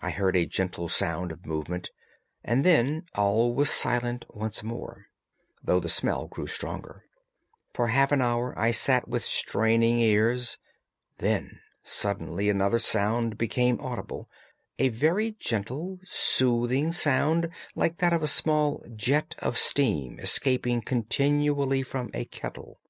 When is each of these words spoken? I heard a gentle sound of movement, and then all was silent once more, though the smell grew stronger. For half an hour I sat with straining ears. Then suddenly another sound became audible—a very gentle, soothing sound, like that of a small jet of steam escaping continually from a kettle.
I 0.00 0.10
heard 0.10 0.34
a 0.34 0.44
gentle 0.44 0.88
sound 0.88 1.30
of 1.30 1.46
movement, 1.46 1.90
and 2.42 2.64
then 2.64 3.06
all 3.14 3.54
was 3.54 3.70
silent 3.70 4.24
once 4.30 4.64
more, 4.64 5.06
though 5.62 5.78
the 5.78 5.88
smell 5.88 6.26
grew 6.26 6.48
stronger. 6.48 7.04
For 7.72 7.86
half 7.86 8.10
an 8.10 8.20
hour 8.20 8.58
I 8.58 8.72
sat 8.72 9.06
with 9.06 9.22
straining 9.24 10.00
ears. 10.00 10.58
Then 11.18 11.60
suddenly 11.84 12.48
another 12.50 12.80
sound 12.80 13.38
became 13.38 13.80
audible—a 13.80 14.88
very 14.88 15.36
gentle, 15.38 16.00
soothing 16.06 16.90
sound, 16.90 17.48
like 17.76 17.98
that 17.98 18.12
of 18.12 18.24
a 18.24 18.26
small 18.26 18.84
jet 18.96 19.36
of 19.38 19.56
steam 19.56 20.18
escaping 20.18 20.80
continually 20.82 21.84
from 21.84 22.10
a 22.12 22.24
kettle. 22.24 22.80